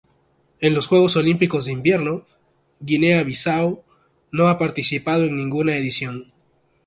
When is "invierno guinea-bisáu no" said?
1.73-4.47